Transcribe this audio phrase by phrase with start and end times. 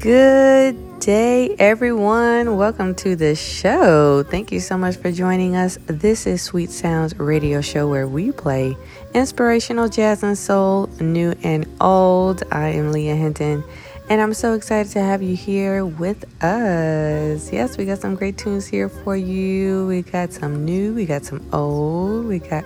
[0.00, 2.56] Good day, everyone.
[2.56, 4.22] Welcome to the show.
[4.22, 5.76] Thank you so much for joining us.
[5.88, 8.78] This is Sweet Sounds Radio Show where we play
[9.12, 12.44] inspirational jazz and soul, new and old.
[12.50, 13.62] I am Leah Hinton,
[14.08, 17.52] and I'm so excited to have you here with us.
[17.52, 19.86] Yes, we got some great tunes here for you.
[19.86, 22.64] We got some new, we got some old, we got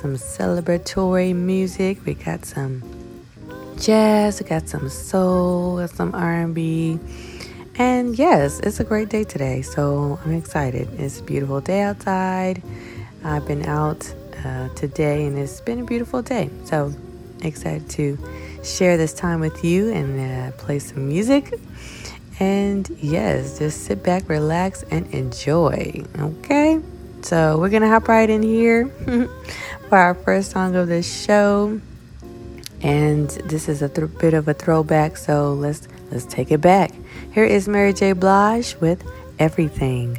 [0.00, 2.95] some celebratory music, we got some
[3.78, 6.98] jazz, we got some soul, got some R&B.
[7.76, 10.88] And yes, it's a great day today, so I'm excited.
[10.98, 12.62] It's a beautiful day outside.
[13.22, 14.12] I've been out
[14.44, 16.50] uh, today and it's been a beautiful day.
[16.64, 16.92] So
[17.42, 18.18] excited to
[18.64, 21.52] share this time with you and uh, play some music.
[22.38, 26.04] And yes, just sit back, relax, and enjoy.
[26.18, 26.80] Okay?
[27.22, 28.88] So we're gonna hop right in here
[29.88, 31.80] for our first song of the show
[32.86, 36.92] and this is a th- bit of a throwback so let's let's take it back.
[37.32, 38.12] Here is mary j.
[38.12, 39.02] Blige with
[39.40, 40.18] everything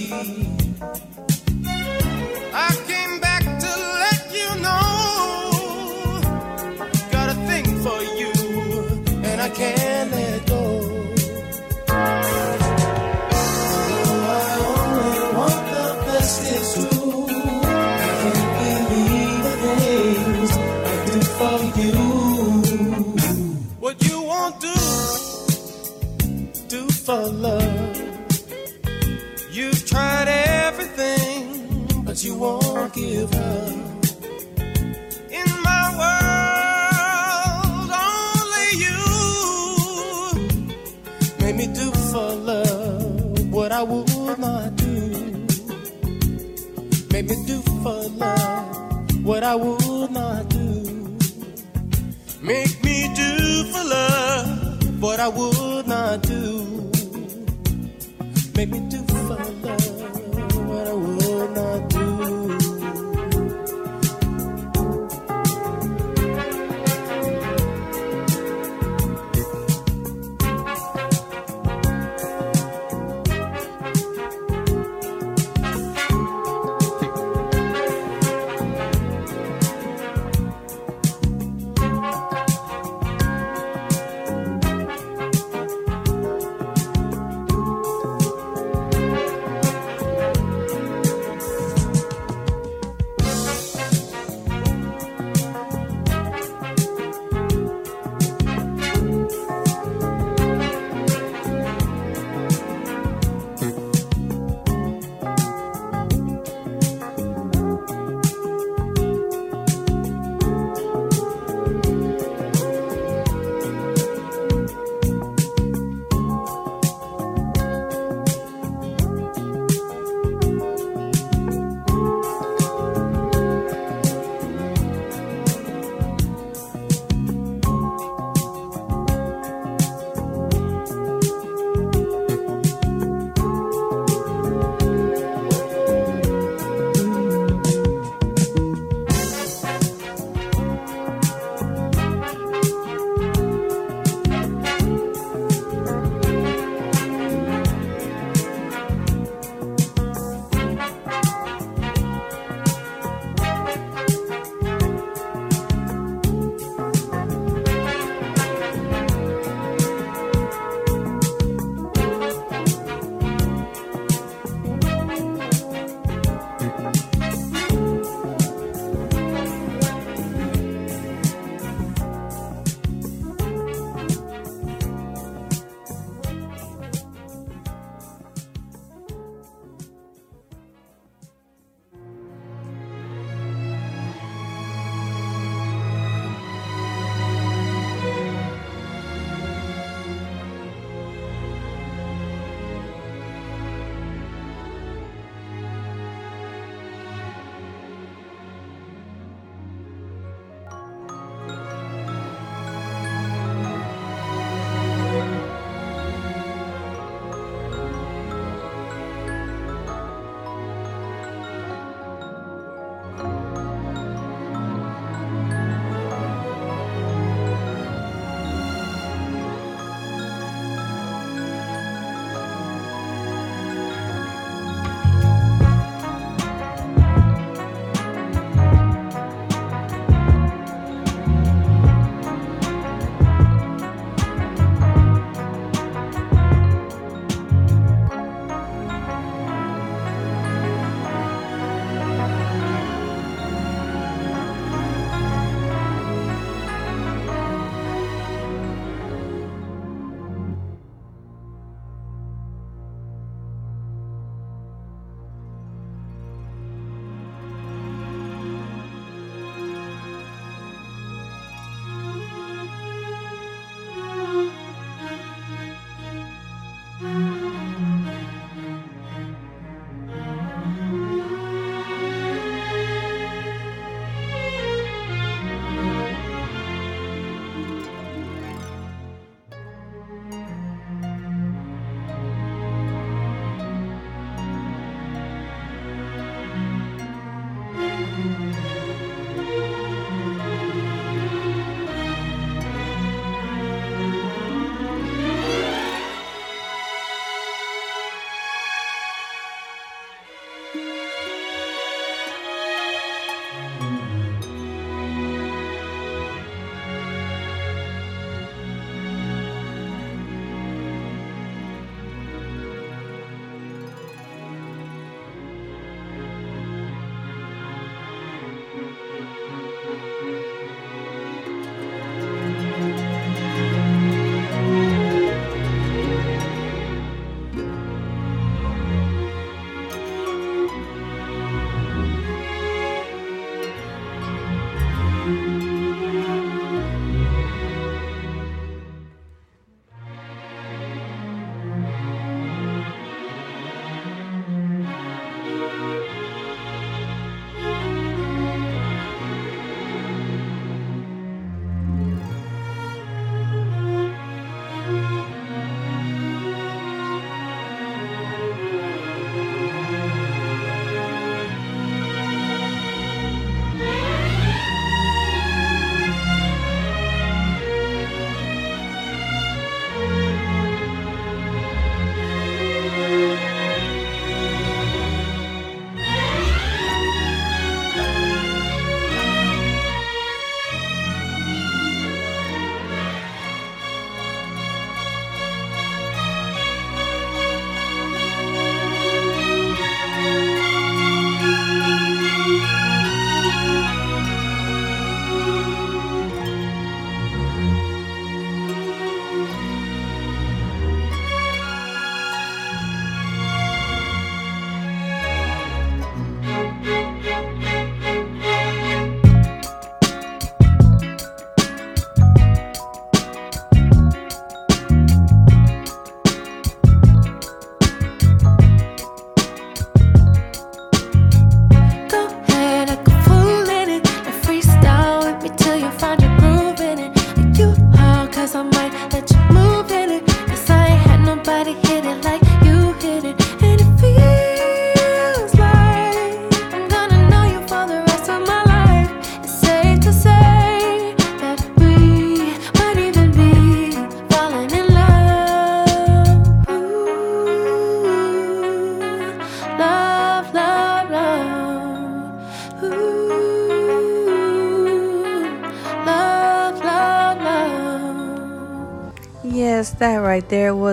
[27.11, 27.97] for love.
[29.51, 31.43] You've tried everything,
[32.05, 33.73] but you won't give up.
[35.39, 39.01] In my world, only you
[41.41, 44.97] made me do for love what I would not do.
[47.11, 51.17] Made me do for love what I would not do.
[52.41, 53.31] Make me do
[53.73, 56.80] for love what I would not do
[58.65, 59.60] make me do fun.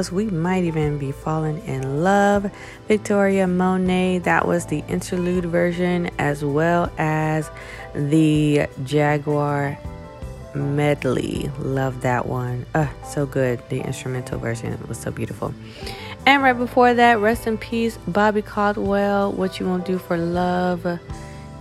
[0.07, 2.51] We Might Even Be Falling in Love.
[2.87, 7.51] Victoria Monet, that was the interlude version, as well as
[7.95, 9.77] the Jaguar
[10.55, 11.51] medley.
[11.59, 12.65] Love that one.
[12.75, 13.61] Uh, so good.
[13.69, 15.53] The instrumental version was so beautiful.
[16.27, 19.33] And right before that, rest in peace, Bobby Caldwell.
[19.33, 21.01] What you won't do for love.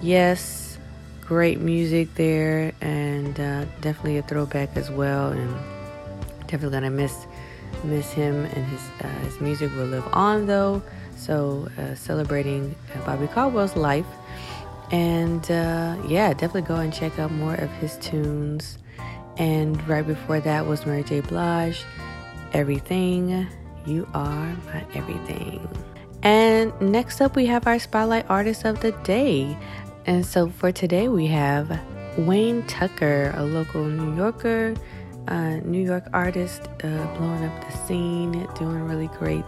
[0.01, 0.77] Yes,
[1.21, 5.31] great music there, and uh, definitely a throwback as well.
[5.31, 5.55] And
[6.47, 7.26] definitely gonna miss
[7.83, 10.81] miss him and his uh, his music will live on though.
[11.15, 14.05] So uh, celebrating uh, Bobby Caldwell's life,
[14.91, 18.77] and uh, yeah, definitely go and check out more of his tunes.
[19.37, 21.21] And right before that was Mary J.
[21.21, 21.83] Blige,
[22.53, 23.47] "Everything
[23.85, 25.67] You Are My Everything."
[26.23, 29.57] And next up, we have our spotlight artist of the day.
[30.05, 31.79] And so for today, we have
[32.17, 34.73] Wayne Tucker, a local New Yorker
[35.27, 39.45] uh, New York artist, uh, blowing up the scene, doing really great.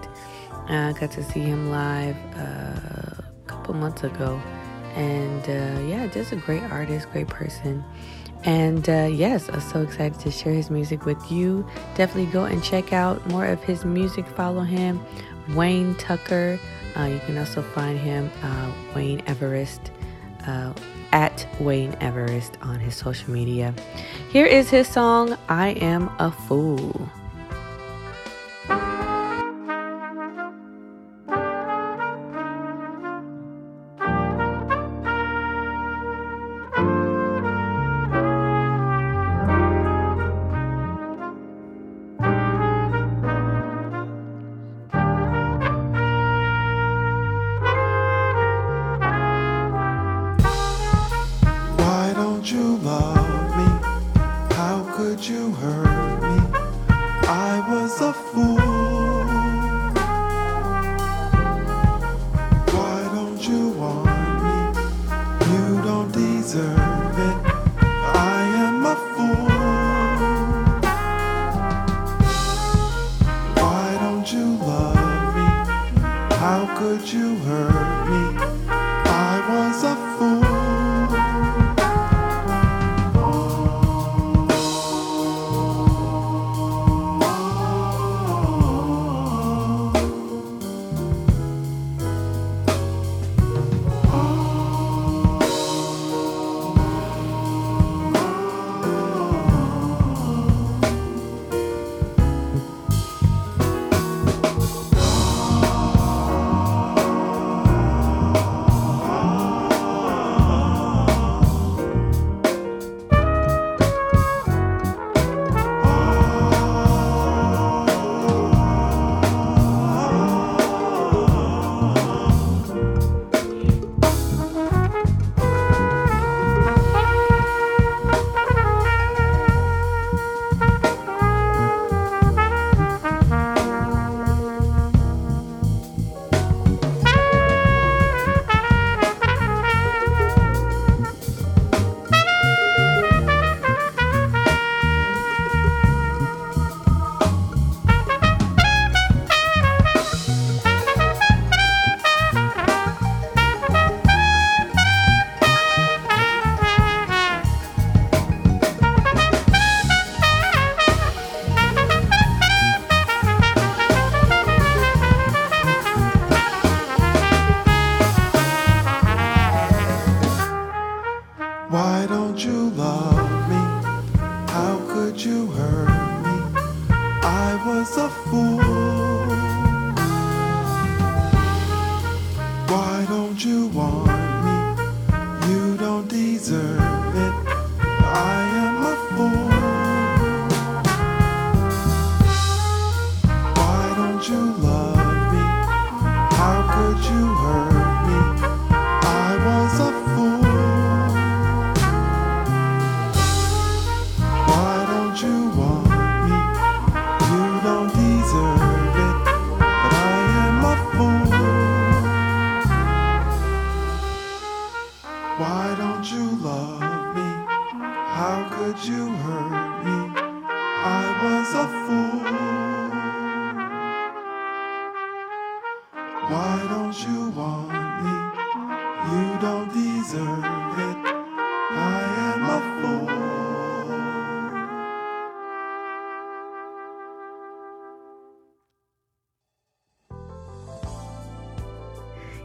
[0.67, 4.41] I uh, got to see him live uh, a couple months ago,
[4.95, 7.83] and uh, yeah, just a great artist, great person.
[8.43, 11.67] And uh, yes, I'm so excited to share his music with you.
[11.95, 14.25] Definitely go and check out more of his music.
[14.27, 15.03] Follow him,
[15.55, 16.59] Wayne Tucker.
[16.97, 18.31] you can also find him,
[18.95, 19.91] Wayne Everest
[21.11, 23.73] at Wayne Everest on his social media.
[24.31, 27.09] Here is his song, I Am a Fool.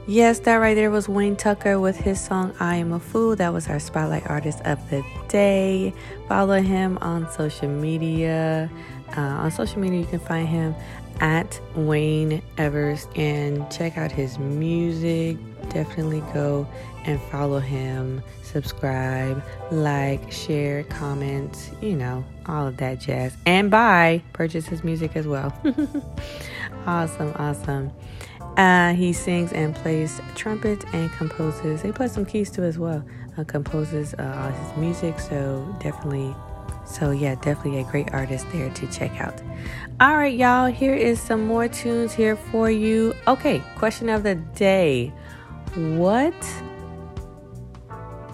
[0.06, 3.36] Yes, that right there was Wayne Tucker with his song I Am a Fool.
[3.36, 5.94] That was our spotlight artist of the day.
[6.28, 8.70] Follow him on social media.
[9.16, 10.74] Uh, on social media, you can find him
[11.20, 15.38] at Wayne Evers and check out his music.
[15.70, 16.68] Definitely go
[17.06, 23.34] and follow him, subscribe, like, share, comment, you know, all of that jazz.
[23.46, 25.50] And buy, purchase his music as well.
[26.86, 27.90] awesome, awesome.
[28.56, 31.82] Uh, he sings and plays trumpet and composes.
[31.82, 33.04] He plays some keys too as well.
[33.36, 36.32] Uh, composes uh, all his music, so definitely,
[36.86, 39.42] so yeah, definitely a great artist there to check out.
[40.00, 40.66] All right, y'all.
[40.66, 43.12] Here is some more tunes here for you.
[43.26, 45.12] Okay, question of the day:
[45.74, 46.34] What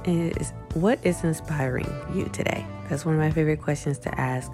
[0.04, 2.66] is what is inspiring you today?
[2.90, 4.50] That's one of my favorite questions to ask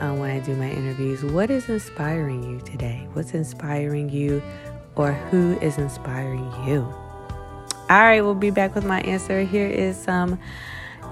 [0.00, 1.24] uh, when I do my interviews.
[1.24, 3.08] What is inspiring you today?
[3.12, 4.42] What's inspiring you?
[4.96, 6.82] Or who is inspiring you?
[7.88, 9.42] All right, we'll be back with my answer.
[9.42, 10.38] Here is um, some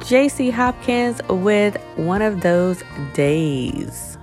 [0.01, 2.83] JC Hopkins with one of those
[3.15, 4.14] days.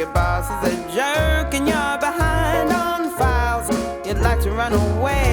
[0.00, 3.68] Your boss is a jerk, and you're behind on files.
[4.06, 5.29] You'd like to run away.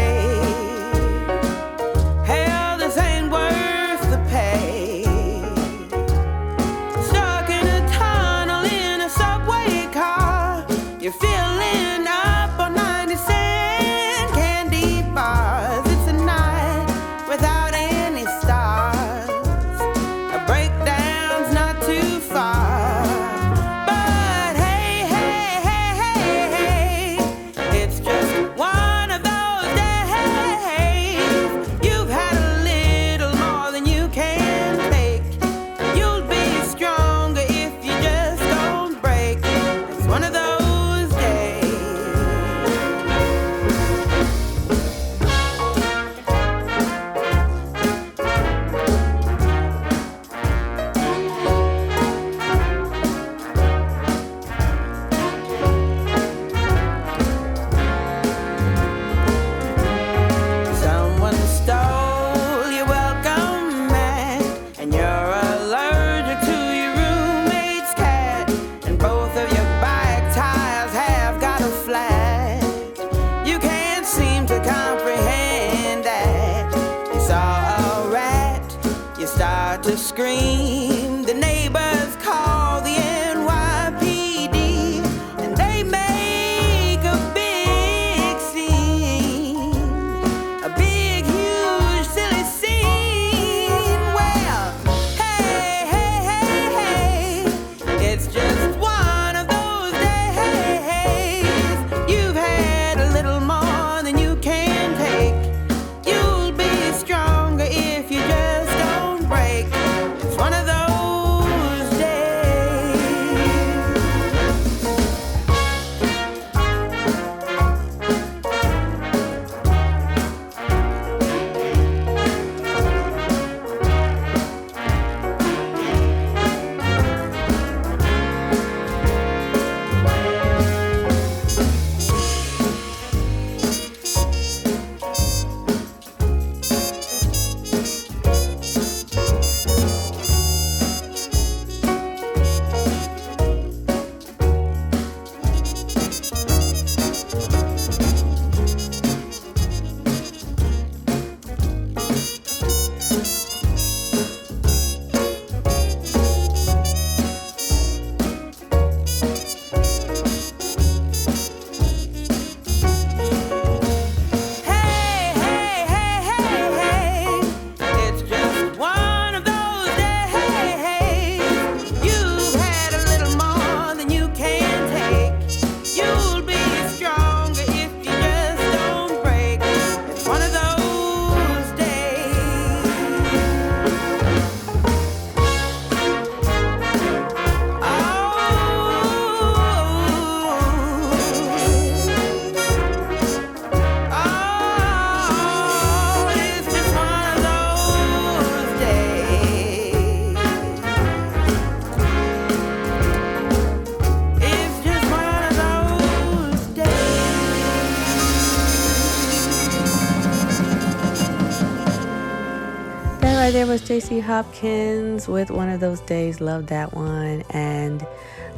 [213.67, 216.39] That was JC Hopkins with one of those days.
[216.39, 217.43] Love that one.
[217.49, 217.99] And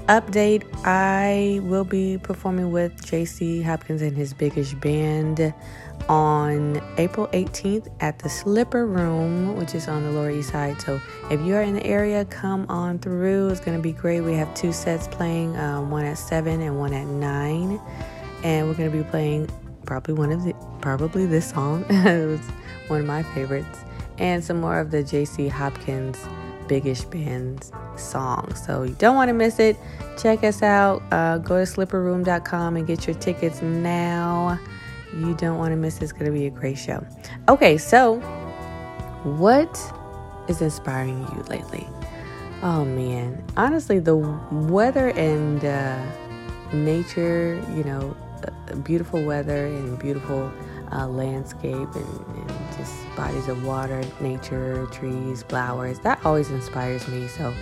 [0.07, 5.51] update I will be performing with JC Hopkins and his biggish band
[6.07, 10.79] on April 18th at the Slipper Room, which is on the Lower East Side.
[10.79, 13.49] So if you are in the area, come on through.
[13.49, 14.21] It's going to be great.
[14.21, 17.81] We have two sets playing, um, one at 7 and one at 9.
[18.43, 19.49] And we're going to be playing
[19.87, 21.83] probably one of the, probably this song.
[21.89, 22.41] it was
[22.89, 23.79] one of my favorites
[24.19, 26.17] and some more of the JC Hopkins
[26.67, 28.63] Biggish Band's songs.
[28.65, 29.77] So you don't want to miss it.
[30.17, 31.01] Check us out.
[31.11, 34.59] Uh, go to slipperroom.com and get your tickets now.
[35.15, 36.03] You don't want to miss it.
[36.03, 37.03] It's going to be a great show.
[37.47, 38.19] Okay, so
[39.23, 39.93] what
[40.47, 41.87] is inspiring you lately?
[42.61, 46.05] Oh man, honestly, the weather and uh,
[46.73, 50.51] nature, you know, uh, beautiful weather and beautiful
[50.91, 55.99] uh, landscape and, and just bodies of water, nature, trees, flowers.
[55.99, 57.27] That always inspires me.
[57.27, 57.53] So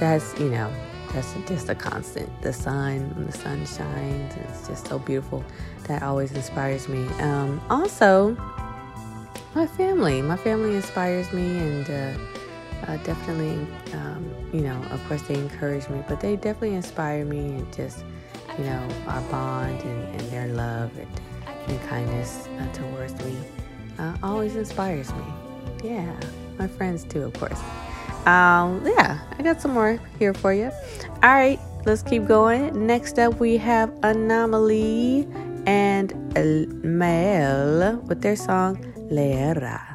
[0.00, 0.72] that's, you know,
[1.12, 2.30] that's just a constant.
[2.40, 5.44] The sun, the sun shines, it's just so beautiful.
[5.88, 7.06] That always inspires me.
[7.20, 8.34] Um, also,
[9.54, 10.22] my family.
[10.22, 15.86] My family inspires me and uh, uh, definitely, um, you know, of course, they encourage
[15.90, 18.02] me, but they definitely inspire me and just,
[18.56, 21.20] you know, our bond and, and their love and,
[21.68, 23.36] and kindness uh, towards me
[23.98, 25.24] uh, always inspires me.
[25.82, 26.18] Yeah,
[26.58, 27.60] my friends too, of course.
[28.26, 30.70] Um, yeah, I got some more here for you.
[31.22, 32.86] All right, let's keep going.
[32.86, 35.28] Next up, we have Anomaly
[35.66, 36.12] and
[36.82, 38.76] Mel with their song
[39.10, 39.93] Leera.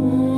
[0.00, 0.37] Oh.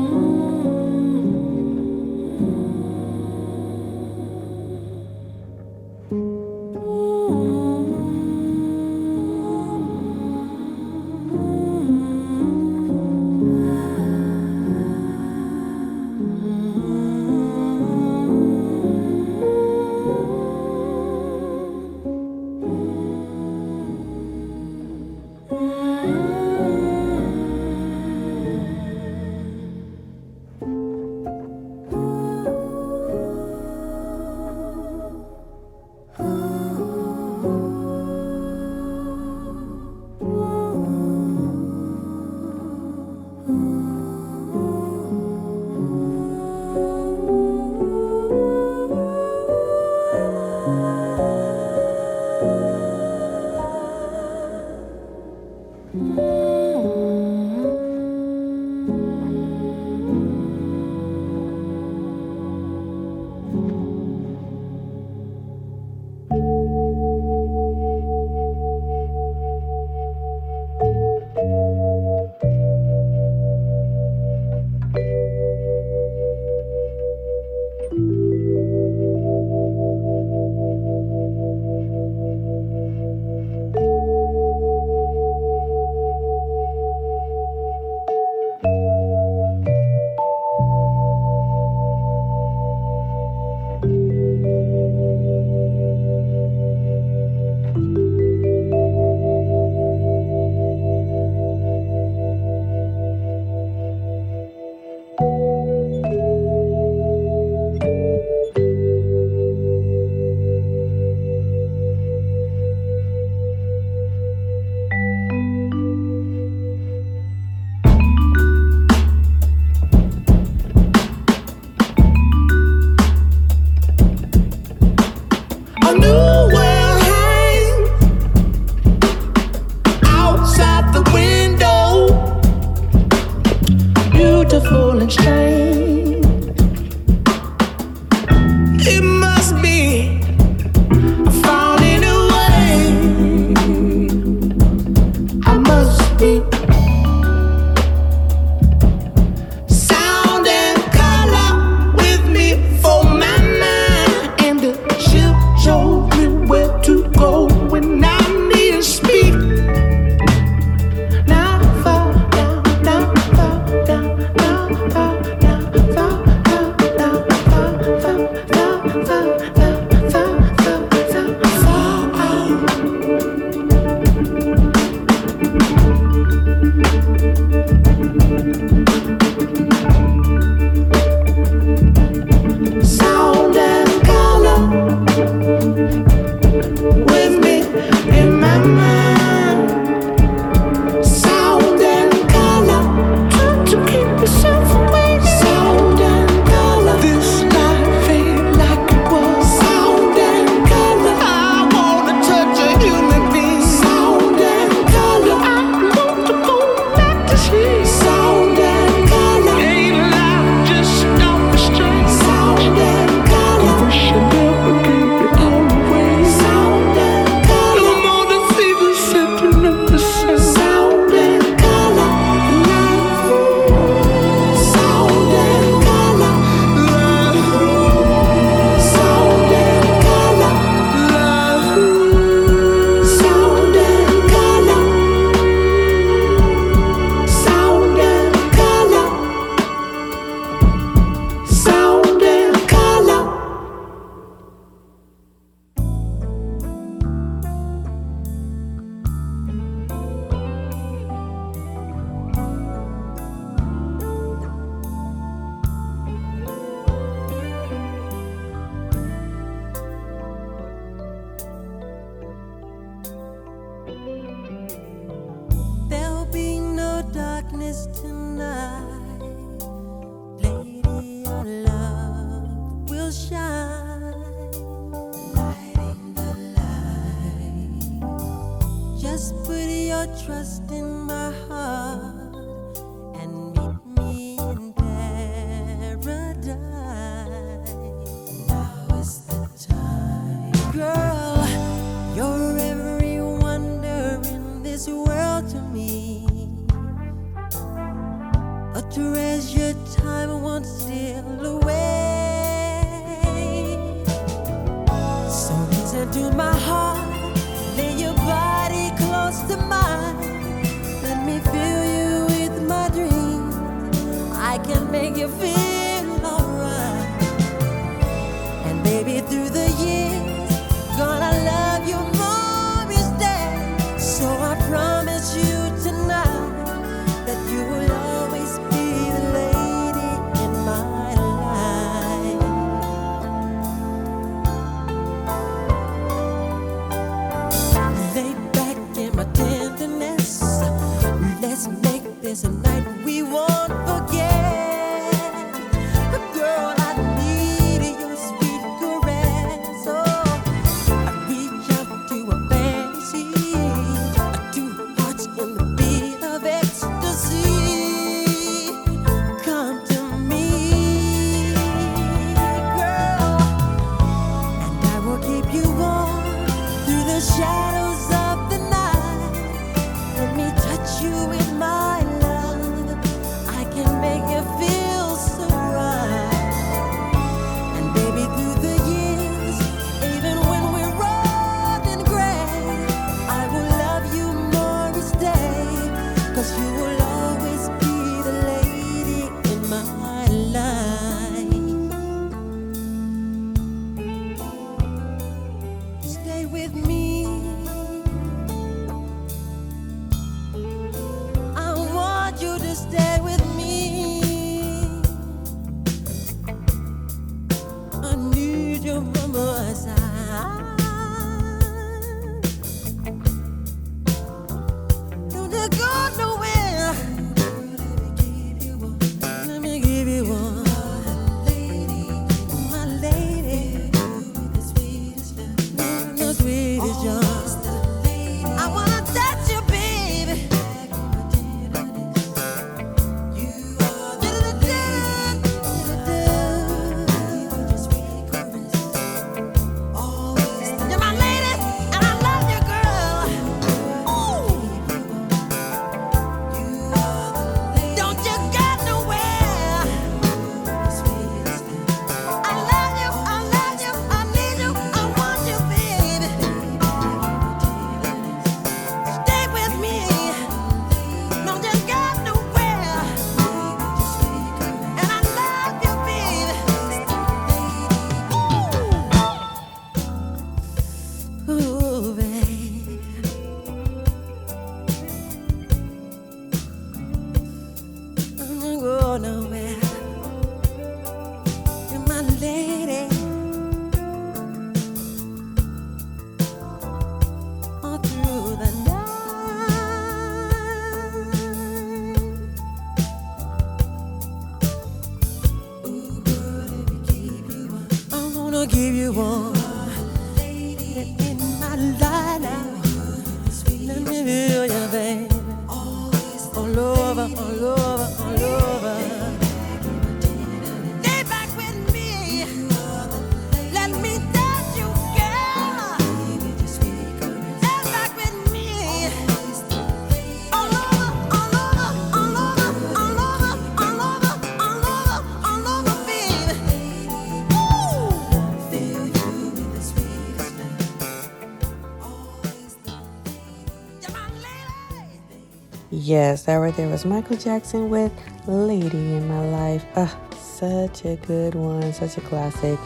[536.11, 538.11] Yes, that right there was Michael Jackson with
[538.49, 539.85] Lady in My Life.
[539.95, 542.81] Ah, such a good one, such a classic,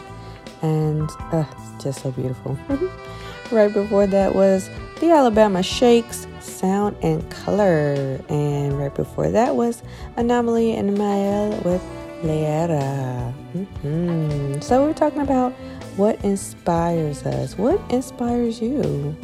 [0.61, 1.43] and uh,
[1.81, 2.55] just so beautiful.
[3.51, 4.69] right before that was
[4.99, 8.21] the Alabama Shakes, Sound and Color.
[8.29, 9.81] And right before that was
[10.17, 11.81] Anomaly and Mael with
[12.21, 13.33] Leera.
[13.33, 15.51] hmm So we're talking about
[15.97, 17.57] what inspires us.
[17.57, 19.17] What inspires you?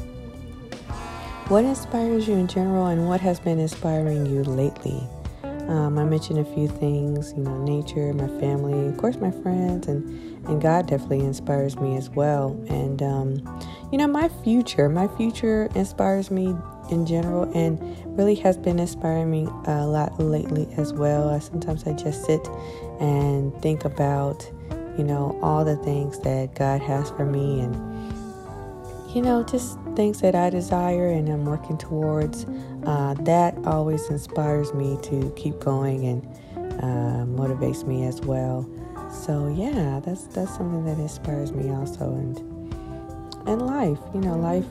[1.47, 5.03] What inspires you in general, and what has been inspiring you lately?
[5.43, 9.87] Um, I mentioned a few things, you know, nature, my family, of course, my friends,
[9.87, 10.03] and
[10.47, 12.59] and God definitely inspires me as well.
[12.67, 13.61] And um,
[13.91, 16.55] you know, my future, my future inspires me
[16.89, 17.79] in general, and
[18.17, 21.29] really has been inspiring me a lot lately as well.
[21.29, 22.47] I, sometimes I just sit
[22.99, 24.49] and think about,
[24.97, 27.75] you know, all the things that God has for me, and
[29.13, 32.45] you know, just things that I desire and I'm working towards.
[32.85, 36.27] Uh, that always inspires me to keep going and
[36.81, 38.67] uh, motivates me as well.
[39.11, 42.37] So yeah, that's that's something that inspires me also, and
[43.45, 44.65] and life, you know, life,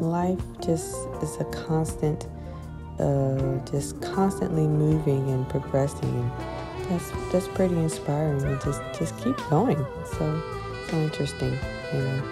[0.00, 2.26] life just is a constant,
[2.98, 8.42] uh, just constantly moving and progressing, and that's that's pretty inspiring.
[8.42, 9.78] And just just keep going.
[10.18, 10.42] So
[10.90, 11.56] so interesting,
[11.94, 12.22] you know.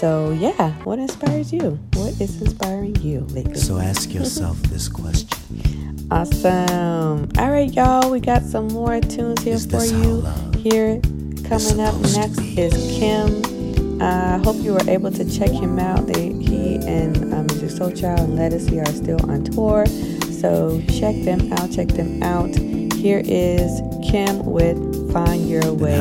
[0.00, 1.78] So yeah, what inspires you?
[1.92, 3.56] What is inspiring you lately?
[3.56, 7.28] So ask yourself this question Awesome.
[7.36, 8.10] All right, y'all.
[8.10, 10.22] We got some more tunes here Is for you.
[10.58, 11.02] Here,
[11.44, 14.00] coming up next is Kem.
[14.00, 16.06] I hope you were able to check him out.
[16.06, 19.84] They, he and um, Musiq Soulchild and Ledisi are still on tour.
[20.32, 21.72] So check them out.
[21.72, 22.56] Check them out.
[22.94, 26.00] Here is Kem with Find Your Way.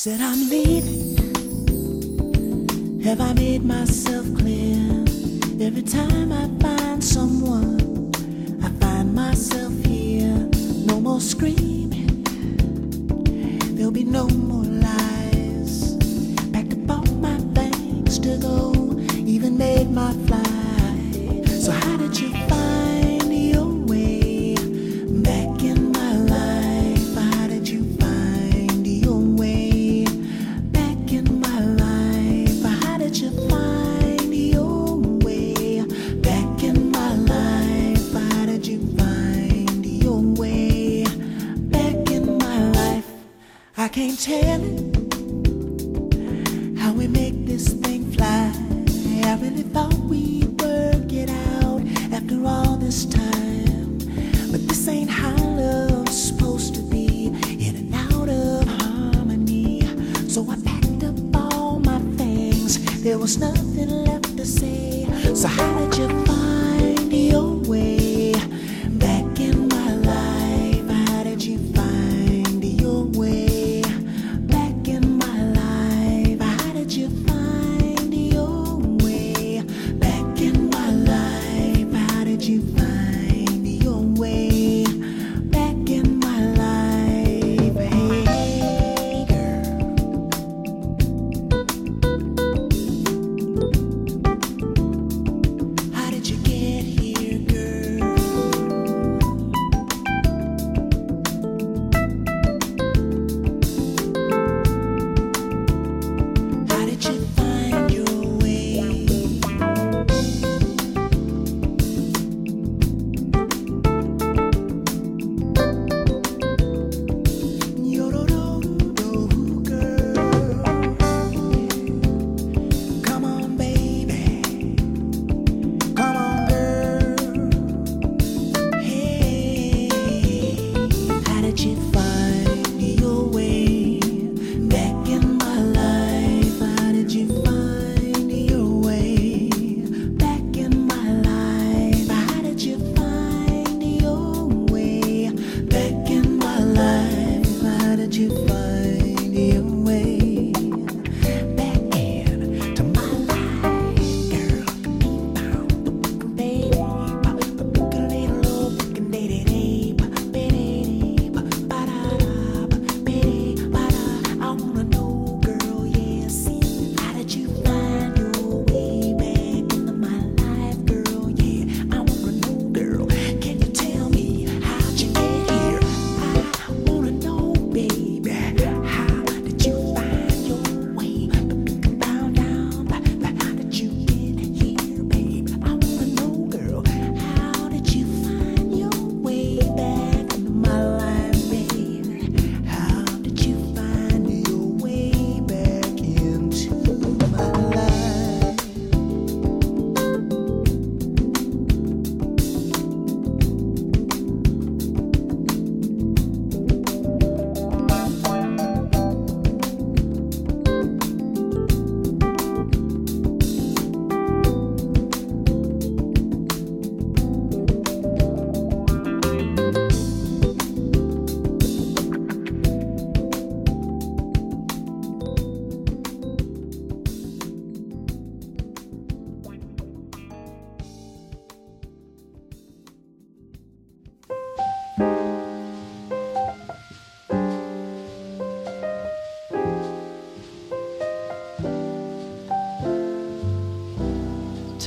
[0.00, 1.16] Said I'm leaving.
[3.02, 4.78] Have I made myself clear?
[5.60, 8.12] Every time I find someone,
[8.62, 10.48] I find myself here.
[10.86, 12.22] No more screaming.
[13.74, 14.67] There'll be no more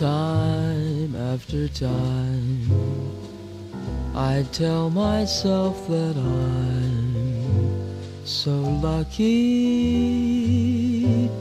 [0.01, 2.65] Time after time,
[4.15, 9.29] I tell myself that I'm so lucky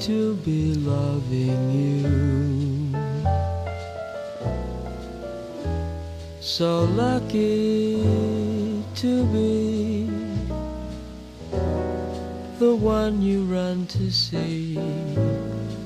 [0.00, 2.92] to be loving you.
[6.40, 8.04] So lucky
[8.96, 10.10] to be
[12.58, 14.76] the one you run to see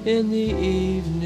[0.05, 1.24] in the evening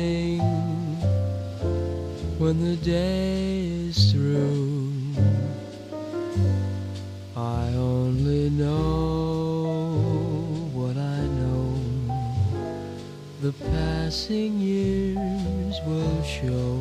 [2.39, 4.93] when the day is through.
[7.37, 9.99] I only know
[10.73, 11.75] what I know.
[13.43, 16.81] The passing years will show.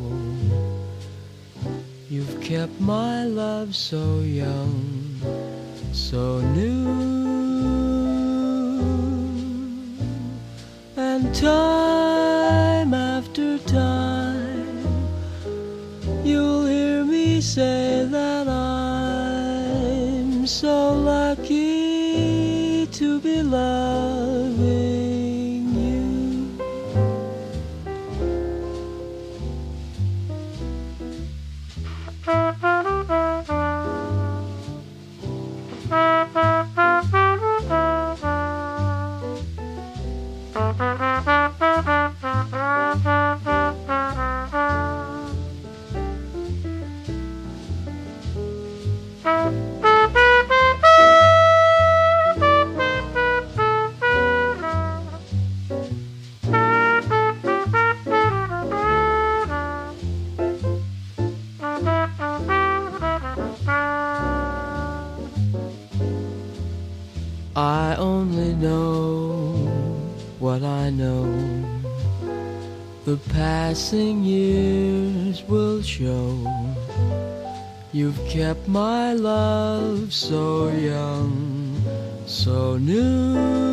[2.08, 5.20] You've kept my love so young,
[5.92, 6.86] so new.
[10.96, 11.77] And time
[73.08, 76.36] The passing years will show.
[77.90, 81.80] You've kept my love so young,
[82.26, 83.67] so new.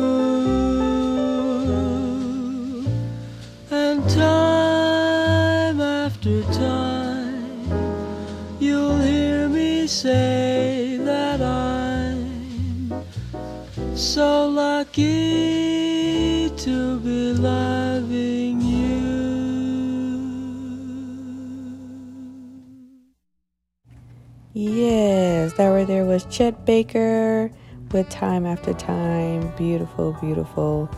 [26.16, 27.50] Was Chet Baker
[27.92, 29.54] with Time After Time.
[29.54, 30.88] Beautiful, beautiful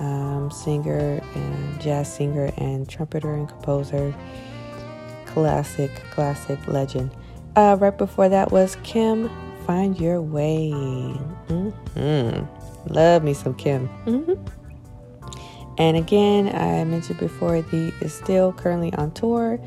[0.00, 4.12] um, singer and jazz singer and trumpeter and composer.
[5.26, 7.12] Classic, classic legend.
[7.54, 9.30] Uh, right before that was Kem,
[9.64, 10.72] Find Your Way.
[10.74, 12.92] Mm-hmm.
[12.92, 13.88] Love me some Kem.
[14.06, 14.44] Mm-hmm.
[15.78, 19.60] And again, I mentioned before, the is still currently on tour.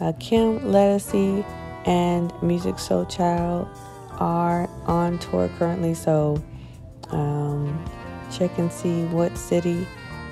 [0.00, 1.44] Uh, Kem Ledisi
[1.84, 3.68] and Musiq Soulchild
[4.18, 6.42] are on tour currently, so
[7.10, 7.84] um,
[8.30, 9.86] check and see what city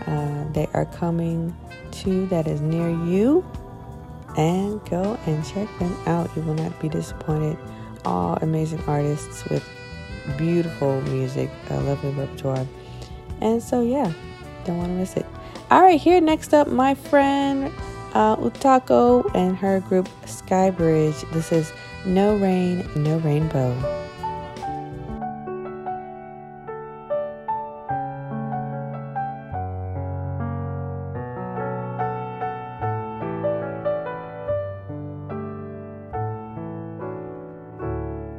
[0.07, 1.55] uh, they are coming
[1.93, 3.45] to that is near you,
[4.37, 6.31] and go and check them out.
[6.37, 7.59] You will not be disappointed.
[8.05, 9.68] All amazing artists with
[10.39, 12.66] beautiful music, a lovely repertoire,
[13.41, 14.12] and so yeah,
[14.64, 15.26] don't want to miss it.
[15.70, 17.72] All right, here next up, my friend
[18.14, 21.31] uh, Utako and her group Skybridge.
[21.33, 21.72] This is
[22.07, 23.74] No Rain, No Rainbow.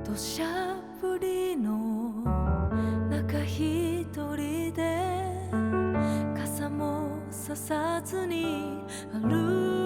[0.04, 2.12] 土砂降りの
[3.10, 4.06] 中一
[4.36, 4.98] 人で
[6.36, 8.84] 傘もささずに
[9.14, 9.81] 歩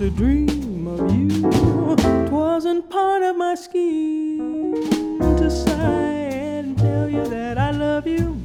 [0.00, 1.42] to dream of you.
[2.30, 4.74] Twasn't part of my scheme
[5.36, 5.74] to sigh
[6.56, 8.39] and tell you that I love you.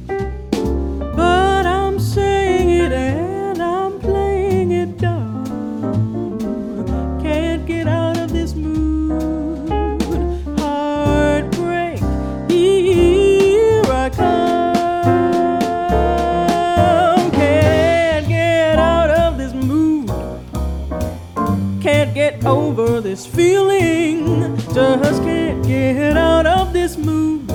[24.76, 27.48] just can't get out of this mood.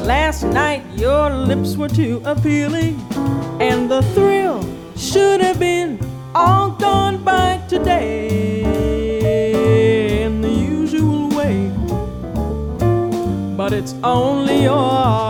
[0.00, 2.98] Last night your lips were too appealing,
[3.60, 4.64] and the thrill
[4.96, 5.98] should have been
[6.34, 8.62] all gone by today
[10.24, 11.70] in the usual way.
[13.54, 15.29] But it's only your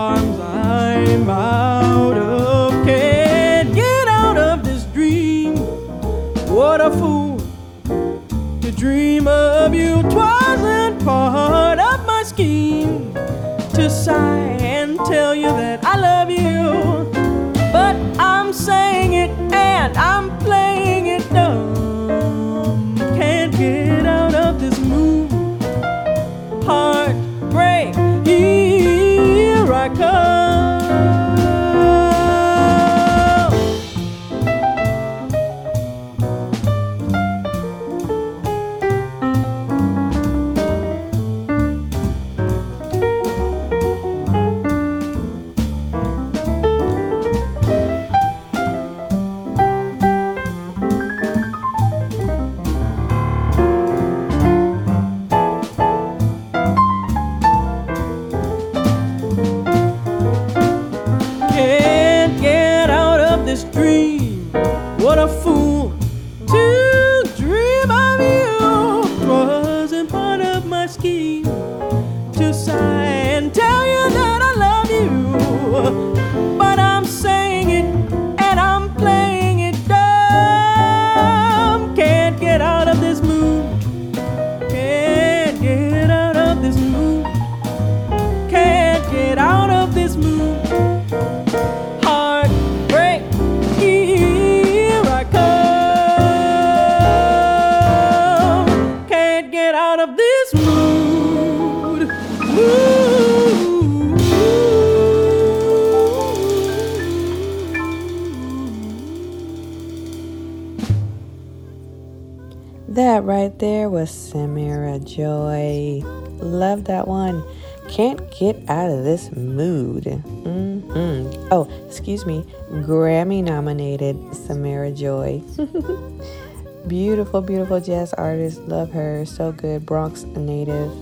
[122.21, 122.53] excuse me.
[122.83, 125.43] Grammy nominated Samara Joy.
[126.87, 128.61] beautiful, beautiful jazz artist.
[128.62, 129.25] Love her.
[129.25, 129.87] So good.
[129.87, 130.93] Bronx native.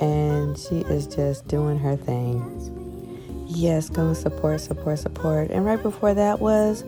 [0.00, 3.46] And she is just doing her thing.
[3.48, 5.50] Yes, go and support, support, support.
[5.50, 6.84] And right before that was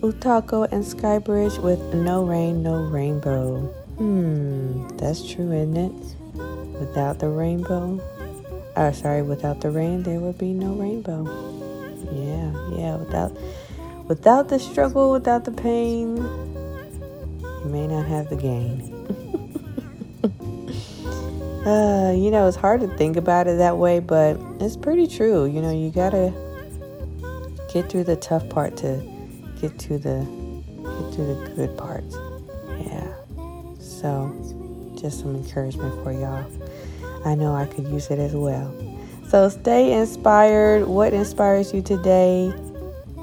[0.00, 3.60] Utako and Skybridge with No Rain, No Rainbow.
[3.96, 6.78] Hmm, that's true, isn't it?
[6.80, 7.98] Without the rainbow,
[8.76, 11.65] oh, sorry, without the rain, there would be no rainbow.
[12.12, 13.36] Yeah, yeah, without,
[14.08, 18.92] without the struggle, without the pain, you may not have the gain.
[21.66, 25.46] uh, you know, it's hard to think about it that way, but it's pretty true.
[25.46, 26.32] You know, you gotta
[27.72, 29.02] get through the tough part to
[29.60, 30.26] get to the
[30.82, 32.16] get to the good parts.
[32.86, 33.12] Yeah.
[33.78, 34.32] So,
[34.96, 36.46] just some encouragement for y'all.
[37.24, 38.72] I know I could use it as well.
[39.28, 40.86] So stay inspired.
[40.86, 42.52] What inspires you today?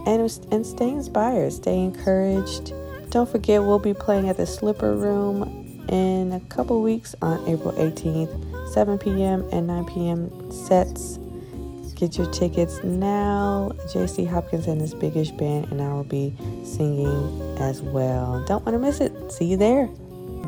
[0.05, 1.53] And and stay inspired.
[1.53, 2.73] Stay encouraged.
[3.09, 7.73] Don't forget we'll be playing at the Slipper Room in a couple weeks on April
[7.73, 9.47] 18th, 7 p.m.
[9.53, 10.51] and 9 p.m.
[10.51, 11.19] sets.
[11.95, 13.71] Get your tickets now.
[13.93, 16.35] JC Hopkins and his Biggish Band, and I will be
[16.65, 18.43] singing as well.
[18.45, 19.31] Don't want to miss it.
[19.31, 19.89] See you there.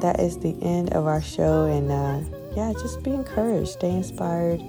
[0.02, 3.70] That is the end of our show, and uh, yeah, just be encouraged.
[3.70, 4.62] Stay inspired.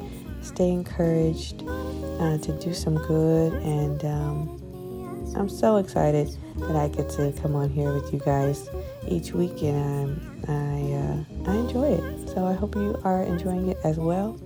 [0.46, 7.10] Stay encouraged uh, to do some good, and um, I'm so excited that I get
[7.10, 8.68] to come on here with you guys
[9.08, 12.28] each week, and um, I uh, I enjoy it.
[12.30, 14.38] So I hope you are enjoying it as well.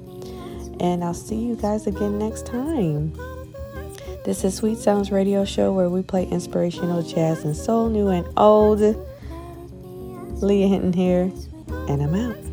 [0.80, 3.12] And I'll see you guys again next time.
[4.24, 8.26] This is Sweet Sounds Radio Show where we play inspirational jazz and soul, new and
[8.36, 8.80] old.
[10.42, 11.30] Leah Hinton here,
[11.88, 12.49] and I'm out.